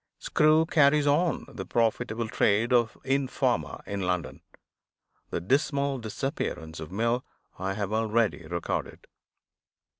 Screw 0.17 0.65
carries 0.65 1.05
on 1.05 1.45
the 1.47 1.63
profitable 1.63 2.27
trade 2.27 2.73
of 2.73 2.97
informer, 3.03 3.83
in 3.85 4.01
London. 4.01 4.41
The 5.29 5.39
dismal 5.39 5.99
disappearance 5.99 6.79
of 6.79 6.91
Mill 6.91 7.23
I 7.59 7.73
have 7.75 7.93
already 7.93 8.47
recorded. 8.47 9.05